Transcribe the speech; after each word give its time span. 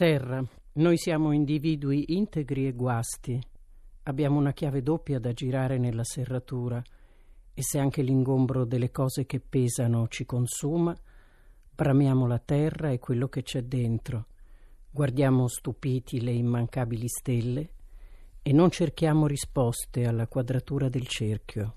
Terra, 0.00 0.42
noi 0.76 0.96
siamo 0.96 1.30
individui 1.30 2.14
integri 2.16 2.66
e 2.66 2.72
guasti. 2.72 3.38
Abbiamo 4.04 4.38
una 4.38 4.54
chiave 4.54 4.80
doppia 4.80 5.18
da 5.18 5.34
girare 5.34 5.76
nella 5.76 6.04
serratura 6.04 6.82
e 7.52 7.62
se 7.62 7.78
anche 7.78 8.00
l'ingombro 8.00 8.64
delle 8.64 8.90
cose 8.90 9.26
che 9.26 9.40
pesano 9.40 10.08
ci 10.08 10.24
consuma, 10.24 10.96
bramiamo 11.74 12.26
la 12.26 12.38
terra 12.38 12.88
e 12.88 12.98
quello 12.98 13.28
che 13.28 13.42
c'è 13.42 13.64
dentro, 13.64 14.28
guardiamo 14.90 15.46
stupiti 15.48 16.22
le 16.22 16.32
immancabili 16.32 17.06
stelle 17.06 17.70
e 18.40 18.52
non 18.54 18.70
cerchiamo 18.70 19.26
risposte 19.26 20.06
alla 20.06 20.28
quadratura 20.28 20.88
del 20.88 21.06
cerchio. 21.06 21.74